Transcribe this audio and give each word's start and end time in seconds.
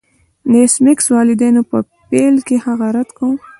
د 0.49 0.53
ایس 0.61 0.73
میکس 0.85 1.05
والدینو 1.15 1.61
په 1.69 1.77
پیل 2.09 2.35
کې 2.47 2.55
هغه 2.65 2.87
رد 2.95 3.09
کړ 3.17 3.31